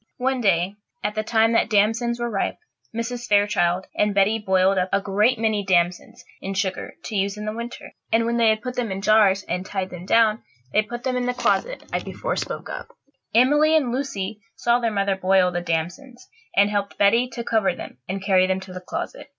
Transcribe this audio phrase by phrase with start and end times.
[0.17, 2.57] One day, at the time that damsons were ripe,
[2.91, 3.27] Mrs.
[3.27, 7.53] Fairchild and Betty boiled up a great many damsons in sugar, to use in the
[7.53, 10.41] winter; and when they had put them in jars and tied them down,
[10.73, 12.87] they put them in the closet I before spoke of.
[13.35, 17.99] Emily and Lucy saw their mother boil the damsons, and helped Betty to cover them
[18.09, 19.29] and carry them to the closet.